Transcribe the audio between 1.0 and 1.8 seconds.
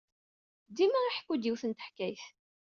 iḥekku-d yiwet n